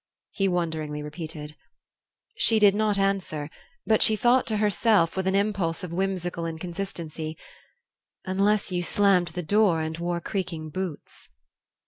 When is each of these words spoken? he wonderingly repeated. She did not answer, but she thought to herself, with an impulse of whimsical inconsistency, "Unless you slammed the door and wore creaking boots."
he 0.31 0.47
wonderingly 0.47 1.03
repeated. 1.03 1.55
She 2.35 2.57
did 2.57 2.73
not 2.73 2.97
answer, 2.97 3.51
but 3.85 4.01
she 4.01 4.15
thought 4.15 4.47
to 4.47 4.57
herself, 4.57 5.15
with 5.15 5.27
an 5.27 5.35
impulse 5.35 5.83
of 5.83 5.93
whimsical 5.93 6.43
inconsistency, 6.43 7.37
"Unless 8.25 8.71
you 8.71 8.81
slammed 8.81 9.27
the 9.27 9.43
door 9.43 9.79
and 9.79 9.99
wore 9.99 10.19
creaking 10.19 10.71
boots." 10.71 11.29